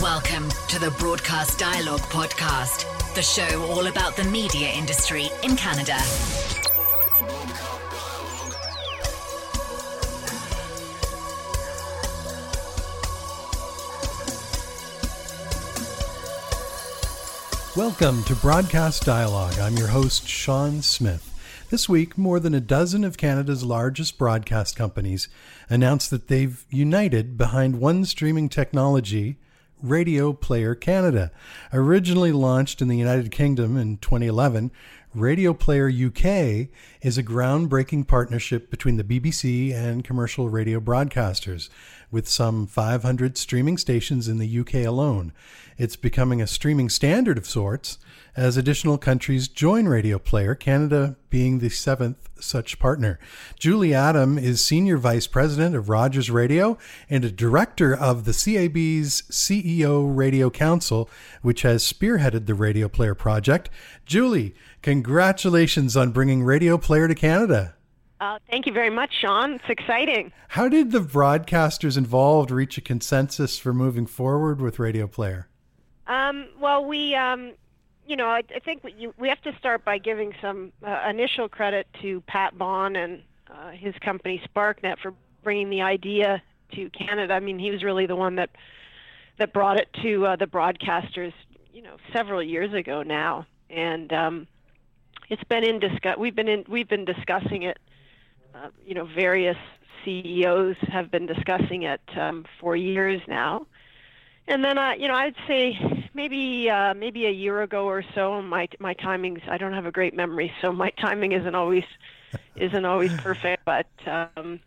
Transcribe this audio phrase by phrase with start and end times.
[0.00, 5.96] Welcome to the Broadcast Dialogue Podcast, the show all about the media industry in Canada.
[17.74, 19.58] Welcome to Broadcast Dialogue.
[19.58, 21.25] I'm your host, Sean Smith.
[21.76, 25.28] This week, more than a dozen of Canada's largest broadcast companies
[25.68, 29.36] announced that they've united behind one streaming technology
[29.82, 31.30] Radio Player Canada.
[31.74, 34.70] Originally launched in the United Kingdom in 2011,
[35.12, 36.68] Radio Player UK
[37.02, 41.68] is a groundbreaking partnership between the BBC and commercial radio broadcasters,
[42.10, 45.32] with some 500 streaming stations in the UK alone.
[45.78, 47.98] It's becoming a streaming standard of sorts
[48.34, 53.18] as additional countries join Radio Player, Canada being the seventh such partner.
[53.58, 56.76] Julie Adam is Senior Vice President of Rogers Radio
[57.08, 61.08] and a director of the CAB's CEO Radio Council,
[61.42, 63.70] which has spearheaded the Radio Player project.
[64.04, 67.75] Julie, congratulations on bringing Radio Player to Canada.
[68.20, 69.54] Uh, thank you very much, Sean.
[69.54, 70.32] It's exciting.
[70.48, 75.48] How did the broadcasters involved reach a consensus for moving forward with Radio Player?
[76.06, 77.52] Um, well, we um,
[78.06, 81.48] you know, I, I think we, we have to start by giving some uh, initial
[81.48, 86.42] credit to Pat Bond and uh, his company SparkNet for bringing the idea
[86.74, 87.34] to Canada.
[87.34, 88.50] I mean, he was really the one that
[89.38, 91.32] that brought it to uh, the broadcasters,
[91.72, 94.46] you know, several years ago now, and um,
[95.28, 96.16] it's been in discuss.
[96.16, 96.64] We've been in.
[96.68, 97.78] We've been discussing it.
[98.56, 99.56] Uh, you know, various
[100.04, 103.66] CEOs have been discussing it um, for years now,
[104.48, 108.40] and then, uh, you know, I'd say maybe uh, maybe a year ago or so.
[108.40, 109.46] My my timings.
[109.48, 111.84] I don't have a great memory, so my timing isn't always
[112.54, 113.64] isn't always perfect.
[113.64, 114.60] But um,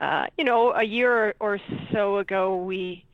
[0.00, 1.58] uh, you know, a year or
[1.90, 3.04] so ago, we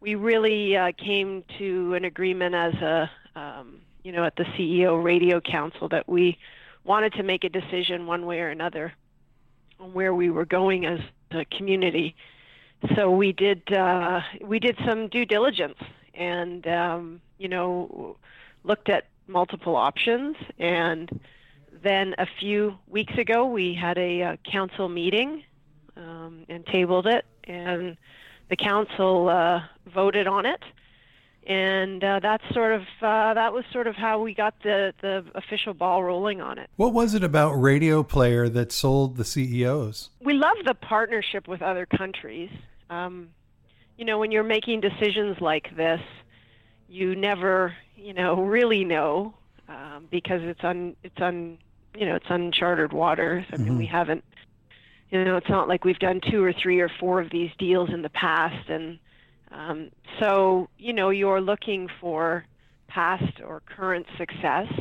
[0.00, 5.02] we really uh, came to an agreement as a um, you know at the CEO
[5.02, 6.38] Radio Council that we
[6.84, 8.94] wanted to make a decision one way or another
[9.80, 11.00] on where we were going as
[11.30, 12.14] a community.
[12.94, 15.78] So we did uh, we did some due diligence
[16.14, 18.16] and um, you know
[18.64, 20.36] looked at multiple options.
[20.58, 21.20] And
[21.82, 25.42] then a few weeks ago we had a, a uh, council meeting
[25.96, 27.24] um, and tabled it.
[27.44, 27.96] And
[28.48, 29.62] the council uh,
[29.92, 30.62] voted on it
[31.46, 35.24] and uh, that's sort of uh, that was sort of how we got the the
[35.34, 36.68] official ball rolling on it.
[36.76, 40.10] What was it about Radio Player that sold the CEOs?
[40.20, 42.50] We love the partnership with other countries.
[42.90, 43.28] Um,
[43.96, 46.00] you know, when you're making decisions like this,
[46.88, 49.34] you never, you know, really know
[49.68, 51.58] um, because it's un it's un
[51.96, 53.44] you know it's uncharted waters.
[53.52, 53.78] I mean, mm-hmm.
[53.78, 54.24] we haven't.
[55.10, 57.90] You know, it's not like we've done two or three or four of these deals
[57.90, 58.98] in the past, and
[59.50, 62.44] um, so, you know, you're looking for
[62.88, 64.72] past or current success.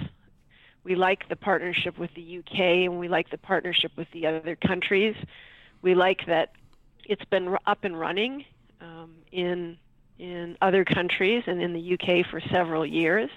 [0.83, 4.55] We like the partnership with the UK and we like the partnership with the other
[4.55, 5.15] countries.
[5.81, 6.51] We like that
[7.05, 8.45] it's been up and running
[8.81, 9.77] um, in
[10.17, 13.29] in other countries and in the UK for several years.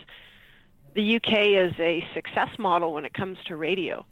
[0.94, 4.06] The UK is a success model when it comes to radio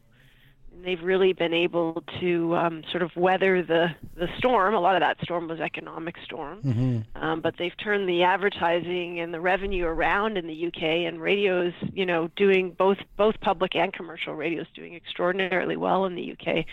[0.84, 4.74] they've really been able to um, sort of weather the, the storm.
[4.74, 7.22] A lot of that storm was economic storm, mm-hmm.
[7.22, 10.82] um, but they've turned the advertising and the revenue around in the UK.
[10.82, 16.14] And radios, you know, doing both both public and commercial radios doing extraordinarily well in
[16.14, 16.64] the UK.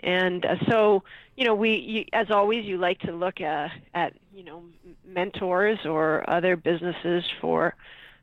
[0.00, 1.02] And uh, so,
[1.36, 4.62] you know, we you, as always, you like to look at, at you know
[5.06, 7.74] mentors or other businesses for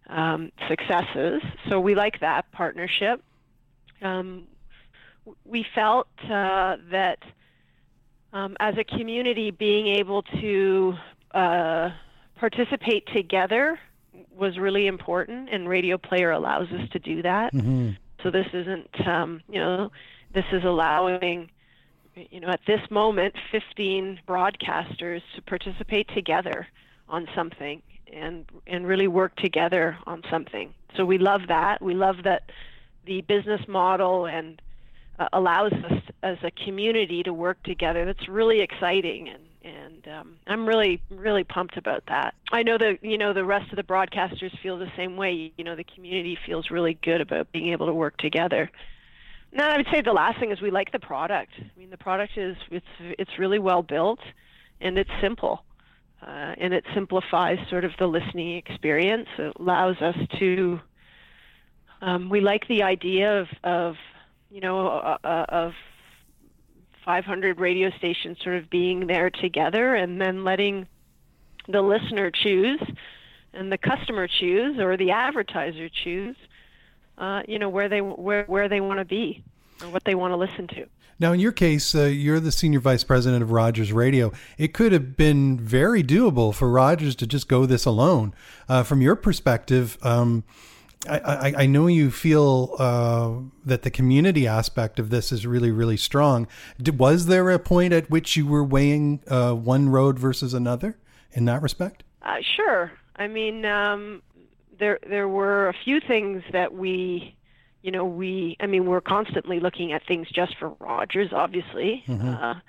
[0.08, 1.41] um, successes.
[1.70, 3.24] So we like that partnership.
[4.02, 4.47] Um,
[5.45, 7.19] we felt uh, that
[8.34, 10.95] um, as a community, being able to
[11.34, 11.91] uh,
[12.35, 13.79] participate together
[14.35, 17.53] was really important, and Radio Player allows us to do that.
[17.53, 17.91] Mm-hmm.
[18.22, 19.91] So this isn't, um, you know,
[20.34, 21.51] this is allowing,
[22.16, 26.67] you know, at this moment, 15 broadcasters to participate together
[27.09, 27.81] on something
[28.11, 30.73] and and really work together on something.
[30.96, 31.81] So we love that.
[31.81, 32.49] We love that
[33.05, 34.61] the business model and
[35.19, 38.05] uh, allows us as a community to work together.
[38.05, 42.35] That's really exciting, and and um, I'm really really pumped about that.
[42.51, 45.53] I know that you know the rest of the broadcasters feel the same way.
[45.57, 48.69] You know, the community feels really good about being able to work together.
[49.51, 51.51] Now, I would say the last thing is we like the product.
[51.59, 54.19] I mean, the product is it's it's really well built,
[54.81, 55.63] and it's simple.
[56.25, 59.27] Uh, and it simplifies sort of the listening experience.
[59.37, 60.79] It allows us to.
[62.01, 63.95] Um, we like the idea of, of
[64.53, 65.73] you know, of
[67.03, 70.88] 500 radio stations sort of being there together and then letting
[71.67, 72.79] the listener choose
[73.53, 76.35] and the customer choose or the advertiser choose
[77.17, 79.44] uh, you know where they where, where they want to be
[79.82, 80.85] or what they want to listen to
[81.20, 84.34] now, in your case, uh, you're the senior vice president of Rogers Radio.
[84.58, 88.34] It could have been very doable for Rogers to just go this alone.
[88.67, 90.44] Uh, from your perspective, um,
[91.08, 93.32] I, I, I, know you feel uh,
[93.66, 96.47] that the community aspect of this is really, really strong.
[96.82, 100.97] Did, was there a point at which you were weighing uh, one road versus another
[101.34, 102.03] in that respect?
[102.22, 102.91] Uh, sure.
[103.16, 104.22] I mean, um,
[104.79, 107.35] there there were a few things that we
[107.84, 112.03] you know, we, I mean, we're constantly looking at things just for Rogers, obviously.
[112.08, 112.29] Mm-hmm.
[112.29, 112.61] Uh, I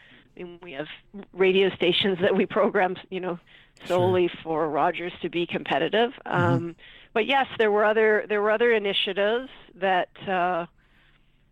[0.42, 0.88] mean, we have
[1.32, 3.38] radio stations that we program, you know,
[3.86, 4.40] solely sure.
[4.42, 6.12] for Rogers to be competitive.
[6.26, 6.70] Mm-hmm.
[7.14, 10.66] But yes, there were other there were other initiatives that uh,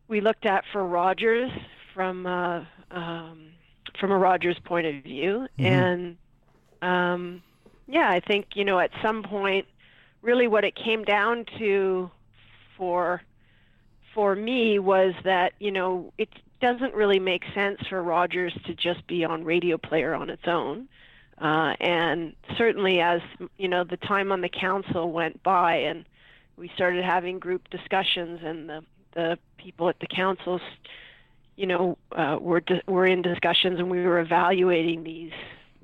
[0.08, 1.50] we looked at for Rogers
[1.94, 3.52] from uh, um,
[3.98, 5.64] from a Rogers point of view, mm-hmm.
[5.64, 6.16] and
[6.82, 7.42] um,
[7.86, 9.66] yeah, I think you know at some point,
[10.20, 12.10] really what it came down to
[12.76, 13.22] for
[14.14, 16.28] for me was that you know it
[16.60, 20.88] doesn't really make sense for Rogers to just be on Radio Player on its own.
[21.42, 23.20] Uh, and certainly, as
[23.58, 26.04] you know, the time on the council went by, and
[26.56, 28.84] we started having group discussions, and the
[29.14, 30.60] the people at the councils,
[31.56, 35.32] you know, uh, were di- were in discussions, and we were evaluating these,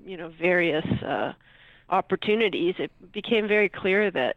[0.06, 1.32] you know, various uh,
[1.90, 2.76] opportunities.
[2.78, 4.36] It became very clear that,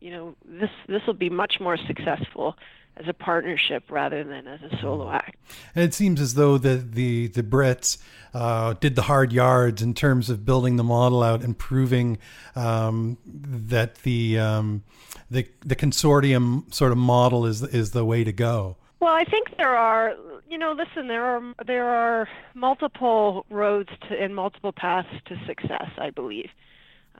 [0.00, 2.56] you know, this this will be much more successful
[2.98, 5.36] as a partnership rather than as a solo act.
[5.74, 7.98] And it seems as though the the the Brits
[8.34, 12.18] uh, did the hard yards in terms of building the model out and proving
[12.56, 14.82] um, that the um,
[15.30, 18.76] the the consortium sort of model is is the way to go.
[19.00, 20.16] Well, I think there are,
[20.50, 25.90] you know, listen, there are there are multiple roads to and multiple paths to success.
[25.98, 26.50] I believe.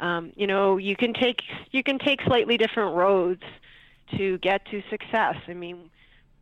[0.00, 3.42] Um, you know, you can take you can take slightly different roads
[4.16, 5.36] to get to success.
[5.46, 5.90] I mean,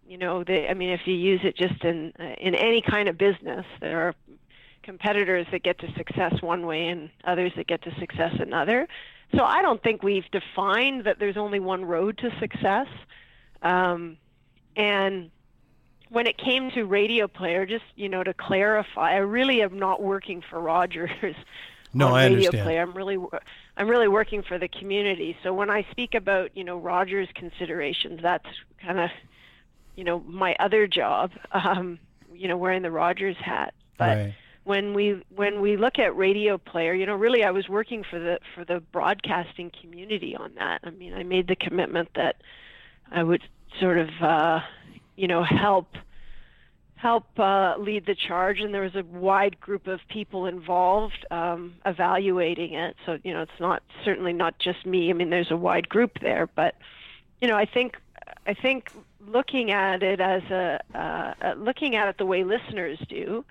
[0.07, 3.19] you know, they, I mean, if you use it just in in any kind of
[3.19, 4.15] business, there are
[4.83, 8.87] competitors that get to success one way and others that get to success another.
[9.35, 12.87] So I don't think we've defined that there's only one road to success.
[13.63, 14.17] Um,
[14.77, 15.31] and
[16.09, 20.01] when it came to radio player, just you know, to clarify, I really am not
[20.01, 21.11] working for Rogers.
[21.93, 22.65] No, I radio understand.
[22.65, 22.83] Player.
[22.83, 23.19] I'm really
[23.77, 25.37] I'm really working for the community.
[25.43, 28.47] So when I speak about, you know, Rogers considerations, that's
[28.83, 29.11] kind of,
[29.97, 31.99] you know, my other job, um,
[32.35, 33.75] you know, wearing the Rogers hat.
[33.99, 34.35] But right.
[34.65, 38.19] when we when we look at radio player, you know, really I was working for
[38.19, 40.81] the for the broadcasting community on that.
[40.85, 42.37] I mean, I made the commitment that
[43.11, 43.43] I would
[43.81, 44.61] sort of uh,
[45.17, 45.89] you know, help
[46.97, 51.75] help uh, lead the charge, and there was a wide group of people involved um,
[51.85, 52.97] evaluating it.
[53.05, 55.11] So you know, it's not certainly not just me.
[55.11, 56.75] I mean, there's a wide group there, but
[57.41, 57.99] you know, I think
[58.47, 58.91] I think
[59.21, 63.45] looking at it as a uh, looking at it the way listeners do.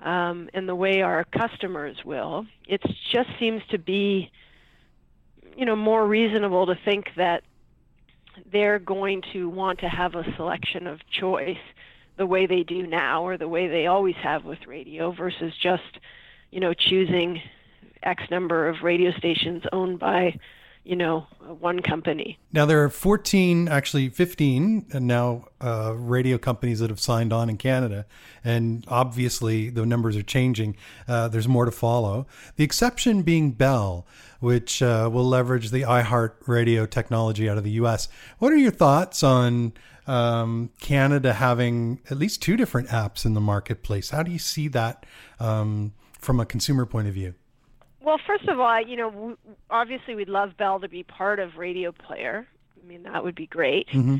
[0.00, 2.82] Um, and the way our customers will, it
[3.12, 4.32] just seems to be,
[5.56, 7.44] you know, more reasonable to think that
[8.50, 11.56] they're going to want to have a selection of choice
[12.16, 15.98] the way they do now or the way they always have with radio versus just,
[16.50, 17.40] you know, choosing
[18.02, 20.38] X number of radio stations owned by,
[20.84, 21.20] you know,
[21.60, 22.38] one company.
[22.52, 27.48] Now there are 14, actually 15 and now uh, radio companies that have signed on
[27.48, 28.06] in Canada,
[28.44, 30.76] and obviously the numbers are changing.
[31.08, 32.26] Uh, there's more to follow.
[32.56, 34.06] The exception being Bell,
[34.40, 38.08] which uh, will leverage the iHeart radio technology out of the U.S.
[38.38, 39.72] What are your thoughts on?
[40.06, 44.10] Um, Canada having at least two different apps in the marketplace.
[44.10, 45.06] How do you see that
[45.38, 47.34] um, from a consumer point of view?
[48.00, 49.36] Well, first of all, you know,
[49.70, 52.46] obviously we'd love Bell to be part of Radio Player.
[52.82, 53.88] I mean, that would be great.
[53.90, 54.16] Mm-hmm.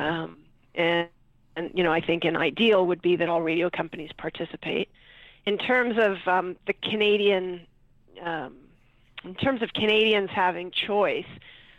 [0.00, 0.38] Um,
[0.74, 1.08] and,
[1.56, 4.90] and, you know, I think an ideal would be that all radio companies participate.
[5.44, 7.66] In terms of um, the Canadian,
[8.22, 8.54] um,
[9.24, 11.26] in terms of Canadians having choice,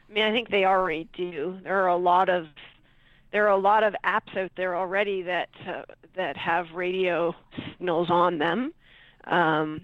[0.10, 1.60] I mean, I think they already do.
[1.64, 2.48] There are a lot of
[3.32, 5.84] there are a lot of apps out there already that uh,
[6.16, 8.74] that have radio signals on them,
[9.26, 9.82] um,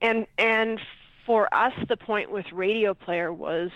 [0.00, 0.80] and and
[1.24, 3.70] for us, the point with Radio Player was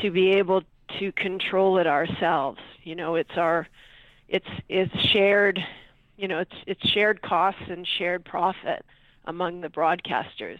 [0.00, 0.62] to be able
[0.98, 2.60] to control it ourselves.
[2.82, 3.68] You know, it's our
[4.28, 5.60] it's it's shared,
[6.16, 8.84] you know, it's it's shared costs and shared profit
[9.24, 10.58] among the broadcasters,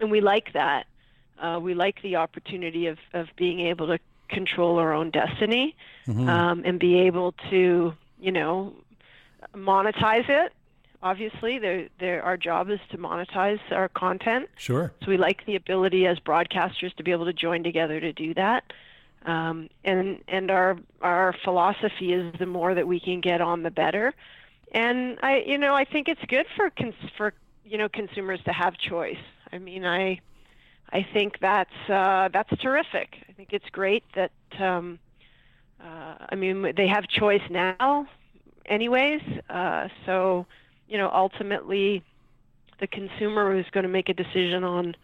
[0.00, 0.86] and we like that.
[1.40, 3.98] Uh, we like the opportunity of of being able to
[4.28, 5.74] control our own destiny
[6.06, 6.28] mm-hmm.
[6.28, 8.72] um, and be able to, you know,
[9.54, 10.52] monetize it
[11.02, 11.58] obviously.
[11.58, 14.48] They're, they're, our job is to monetize our content.
[14.56, 14.92] Sure.
[15.02, 18.34] So we like the ability as broadcasters to be able to join together to do
[18.34, 18.72] that.
[19.26, 23.70] Um, and and our our philosophy is the more that we can get on, the
[23.70, 24.14] better.
[24.72, 28.52] And I, you know, I think it's good for cons- for you know consumers to
[28.52, 29.18] have choice.
[29.52, 30.20] I mean, I
[30.92, 33.16] I think that's uh, that's terrific.
[33.28, 34.98] I think it's great that um,
[35.80, 38.06] uh, I mean they have choice now,
[38.66, 39.22] anyways.
[39.50, 40.46] Uh, so
[40.88, 42.02] you know, ultimately,
[42.80, 44.96] the consumer is going to make a decision on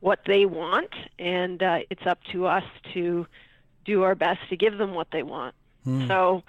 [0.00, 2.64] what they want, and uh, it's up to us
[2.94, 3.26] to
[3.84, 5.54] do our best to give them what they want.
[5.86, 6.08] Mm.
[6.08, 6.42] So,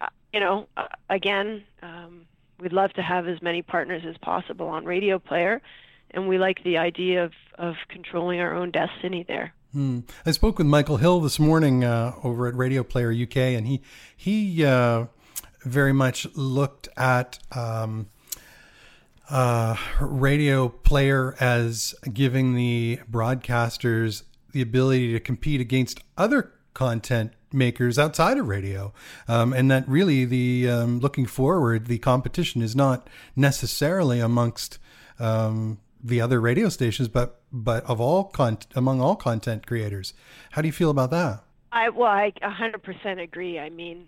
[0.00, 2.26] uh, you know, uh, again, um,
[2.60, 5.60] we'd love to have as many partners as possible on Radio Player,
[6.10, 9.52] and we like the idea of, of controlling our own destiny there.
[9.72, 10.00] Hmm.
[10.24, 13.82] I spoke with Michael Hill this morning uh, over at Radio Player UK, and he
[14.16, 15.06] he uh,
[15.64, 18.08] very much looked at um,
[19.28, 24.22] uh, Radio Player as giving the broadcasters
[24.52, 28.94] the ability to compete against other content makers outside of radio,
[29.28, 34.78] um, and that really the um, looking forward, the competition is not necessarily amongst
[35.18, 40.14] um, the other radio stations, but but of all con- among all content creators.
[40.52, 41.42] How do you feel about that?
[41.72, 43.58] I well, I 100% agree.
[43.58, 44.06] I mean,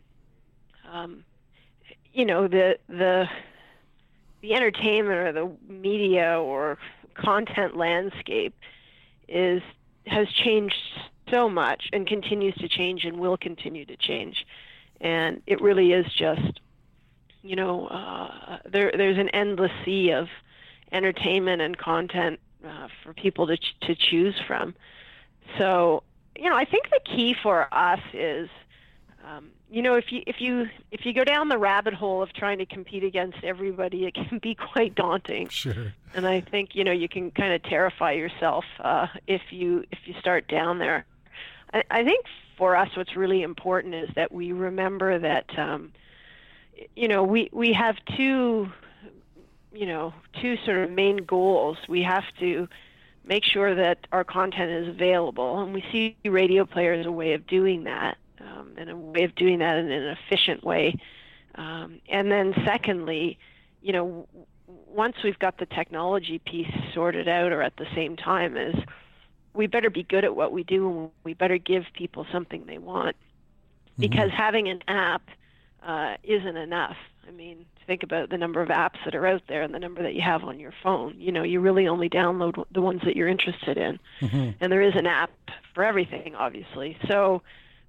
[0.91, 1.25] um,
[2.13, 3.27] you know, the the
[4.41, 6.79] the entertainment or the media or
[7.15, 8.55] content landscape
[9.29, 9.63] is
[10.07, 10.77] has changed
[11.31, 14.47] so much and continues to change and will continue to change.
[15.01, 16.61] And it really is just,
[17.43, 20.29] you know, uh, there there's an endless sea of
[20.93, 24.75] entertainment and content uh, for people to ch- to choose from.
[25.57, 26.03] So,
[26.37, 28.49] you know, I think the key for us is
[29.29, 32.33] um, you know, if you if you if you go down the rabbit hole of
[32.33, 35.49] trying to compete against everybody, it can be quite daunting.
[35.49, 35.93] Sure.
[36.15, 39.99] And I think you know you can kind of terrify yourself uh, if you if
[40.07, 41.05] you start down there.
[41.73, 42.25] I, I think
[42.57, 45.93] for us, what's really important is that we remember that um,
[46.97, 48.73] you know we we have two
[49.73, 51.79] you know two sort of main goals.
[51.89, 52.69] We have to
[53.25, 57.35] make sure that our content is available, and we see radio player as a way
[57.35, 60.97] of doing that um, and a way of doing that in an efficient way.
[61.55, 63.39] Um, and then, secondly,
[63.83, 64.29] you know,
[64.67, 68.75] once we've got the technology piece sorted out, or at the same time, is
[69.55, 72.79] we better be good at what we do, and we better give people something they
[72.79, 73.17] want.
[73.17, 74.03] Mm-hmm.
[74.03, 75.23] Because having an app
[75.83, 76.97] uh, isn't enough.
[77.27, 80.03] I mean, think about the number of apps that are out there and the number
[80.03, 81.17] that you have on your phone.
[81.19, 84.51] You know, you really only download the ones that you're interested in, mm-hmm.
[84.61, 85.33] and there is an app
[85.75, 86.97] for everything, obviously.
[87.09, 87.43] So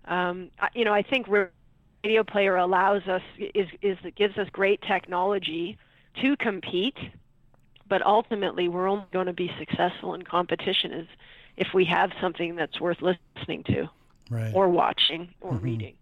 [0.09, 4.81] um, you know, I think Radio Player allows us is is it gives us great
[4.81, 5.77] technology
[6.21, 6.97] to compete,
[7.87, 11.07] but ultimately we're only going to be successful in competition is
[11.57, 13.87] if we have something that's worth listening to,
[14.29, 14.51] right.
[14.55, 15.65] or watching, or mm-hmm.
[15.65, 15.93] reading.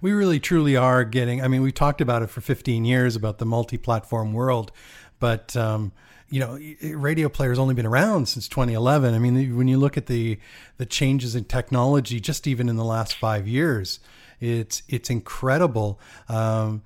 [0.00, 1.42] We really truly are getting.
[1.42, 4.72] I mean, we talked about it for 15 years about the multi-platform world,
[5.18, 5.92] but um,
[6.28, 6.58] you know,
[6.96, 9.14] radio player's only been around since 2011.
[9.14, 10.38] I mean, when you look at the
[10.76, 14.00] the changes in technology, just even in the last five years,
[14.40, 16.00] it's it's incredible.
[16.28, 16.82] Um,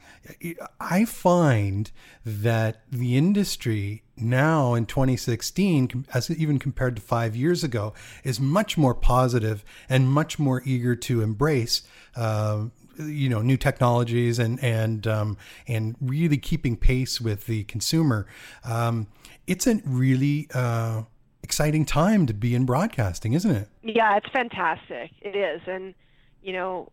[0.78, 1.90] I find
[2.24, 8.76] that the industry now in 2016, as even compared to five years ago, is much
[8.76, 11.82] more positive and much more eager to embrace
[12.14, 12.66] uh,
[13.06, 18.26] you know new technologies and and um, and really keeping pace with the consumer.
[18.64, 19.06] Um,
[19.46, 21.02] it's a really uh,
[21.42, 23.68] exciting time to be in broadcasting, isn't it?
[23.82, 25.10] Yeah, it's fantastic.
[25.20, 25.94] It is, and
[26.42, 26.88] you know,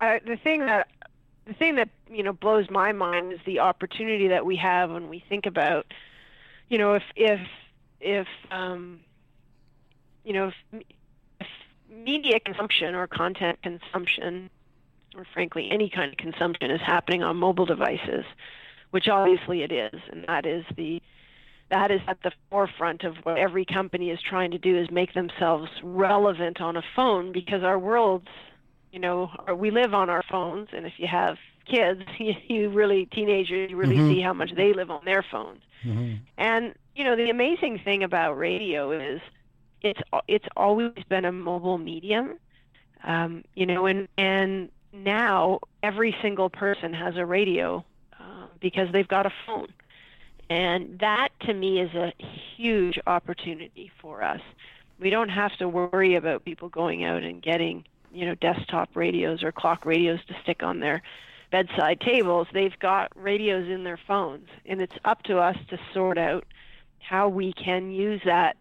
[0.00, 0.88] I, the thing that
[1.46, 5.08] the thing that you know blows my mind is the opportunity that we have when
[5.08, 5.86] we think about,
[6.68, 7.40] you know, if if
[8.00, 9.00] if um,
[10.24, 10.84] you know if,
[11.40, 11.46] if
[11.88, 14.50] media consumption or content consumption,
[15.16, 18.24] or frankly any kind of consumption is happening on mobile devices,
[18.90, 21.00] which obviously it is, and that is the
[21.68, 25.14] that is at the forefront of what every company is trying to do is make
[25.14, 28.28] themselves relevant on a phone because our worlds
[28.92, 31.36] you know we live on our phones and if you have
[31.68, 34.10] kids you, you really teenagers you really mm-hmm.
[34.10, 36.14] see how much they live on their phones mm-hmm.
[36.38, 39.20] and you know the amazing thing about radio is
[39.82, 42.38] it's it's always been a mobile medium
[43.04, 44.70] um, you know and and
[45.04, 47.84] now every single person has a radio
[48.18, 49.68] uh, because they've got a phone
[50.48, 52.12] and that to me is a
[52.56, 54.40] huge opportunity for us.
[54.98, 59.42] We don't have to worry about people going out and getting, you know, desktop radios
[59.42, 61.02] or clock radios to stick on their
[61.50, 66.18] bedside tables, they've got radios in their phones, and it's up to us to sort
[66.18, 66.44] out
[66.98, 68.56] how we can use that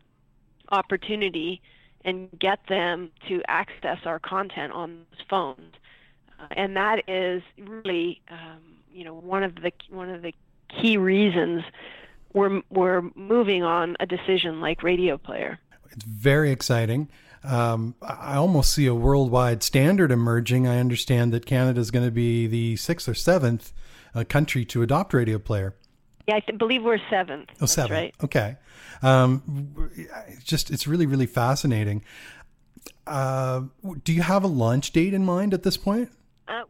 [0.72, 1.62] opportunity
[2.04, 5.74] and get them to access our content on those phones.
[6.40, 8.62] Uh, and that is really, um,
[8.94, 10.34] you know, one of the one of the
[10.70, 11.64] key reasons
[12.36, 15.58] we're we're moving on a decision like Radio Player.
[15.92, 17.10] It's very exciting.
[17.44, 20.68] Um, I almost see a worldwide standard emerging.
[20.68, 23.72] I understand that Canada is going to be the sixth or seventh
[24.14, 25.76] uh, country to adopt Radio Player.
[26.28, 27.50] Yeah, I th- believe we're seventh.
[27.62, 27.92] Oh, seventh.
[27.92, 28.16] Right.
[28.24, 28.56] Okay.
[29.02, 29.92] Um,
[30.44, 32.04] just it's really really fascinating.
[33.08, 33.64] Uh,
[34.04, 36.12] do you have a launch date in mind at this point?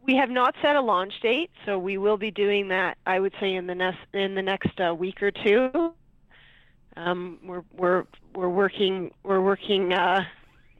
[0.06, 2.96] We have not set a launch date, so we will be doing that.
[3.06, 5.94] I would say in the next in the next uh, week or two.
[6.96, 10.24] Um, we're we're we're working we're working uh,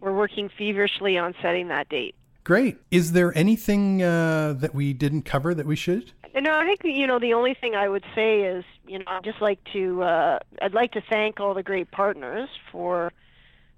[0.01, 2.15] we're working feverishly on setting that date.
[2.45, 2.79] Great.
[2.93, 6.13] Is there anything uh, that we didn't cover that we should?
[6.35, 9.25] No, I think you know the only thing I would say is you know I'd
[9.25, 13.13] just like to uh, I'd like to thank all the great partners for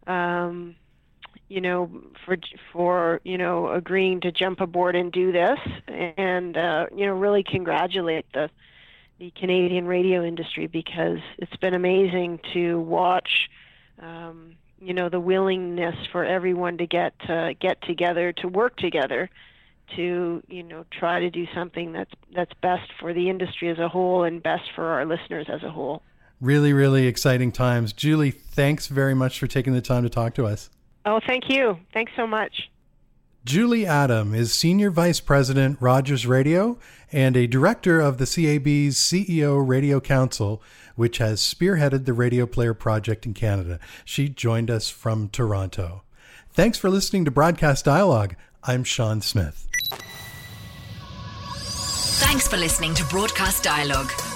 [0.07, 0.76] um,
[1.49, 1.90] you know
[2.25, 2.37] for
[2.73, 7.43] for you know agreeing to jump aboard and do this and uh, you know really
[7.43, 8.50] congratulate the
[9.19, 13.49] the Canadian radio industry because it's been amazing to watch
[14.00, 19.28] um, you know the willingness for everyone to get uh, get together to work together
[19.97, 23.88] to you know try to do something that's that's best for the industry as a
[23.88, 26.02] whole and best for our listeners as a whole.
[26.40, 27.93] Really, really exciting times.
[27.93, 30.71] Julie, thanks very much for taking the time to talk to us.
[31.09, 31.79] Oh, thank you.
[31.95, 32.69] Thanks so much.
[33.43, 36.79] Julie Adam is Senior Vice President, Rogers Radio,
[37.11, 40.62] and a director of the CAB's CEO Radio Council,
[40.97, 43.81] which has spearheaded the Radio Player project in Canada.
[44.05, 46.03] She joined us from Toronto.
[46.53, 48.37] Thanks for listening to Broadcast Dialogue.
[48.65, 49.67] I'm Sean Smith.
[52.21, 54.12] Thanks for listening to Broadcast Dialogue.